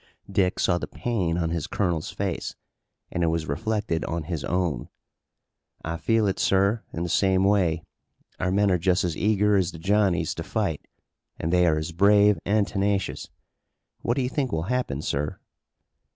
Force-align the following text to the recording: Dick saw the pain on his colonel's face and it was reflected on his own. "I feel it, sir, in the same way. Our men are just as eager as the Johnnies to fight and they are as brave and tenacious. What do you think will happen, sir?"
Dick 0.31 0.57
saw 0.57 0.79
the 0.79 0.87
pain 0.87 1.37
on 1.37 1.51
his 1.51 1.67
colonel's 1.67 2.09
face 2.09 2.55
and 3.11 3.23
it 3.23 3.27
was 3.27 3.47
reflected 3.47 4.03
on 4.05 4.23
his 4.23 4.43
own. 4.43 4.89
"I 5.85 5.97
feel 5.97 6.25
it, 6.25 6.39
sir, 6.39 6.81
in 6.91 7.03
the 7.03 7.07
same 7.07 7.43
way. 7.43 7.83
Our 8.39 8.49
men 8.51 8.71
are 8.71 8.79
just 8.79 9.03
as 9.03 9.15
eager 9.15 9.57
as 9.57 9.71
the 9.73 9.77
Johnnies 9.77 10.33
to 10.33 10.43
fight 10.43 10.83
and 11.37 11.53
they 11.53 11.67
are 11.67 11.77
as 11.77 11.91
brave 11.91 12.39
and 12.47 12.67
tenacious. 12.67 13.29
What 13.99 14.15
do 14.17 14.23
you 14.23 14.29
think 14.29 14.51
will 14.51 14.63
happen, 14.73 15.03
sir?" 15.03 15.37